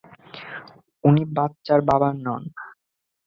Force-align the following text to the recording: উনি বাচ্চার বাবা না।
উনি 1.03 1.23
বাচ্চার 1.35 1.79
বাবা 1.89 2.09
না। 2.17 2.35